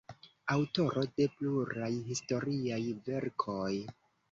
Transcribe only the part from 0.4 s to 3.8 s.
Aŭtoro de pluraj historiaj verkoj.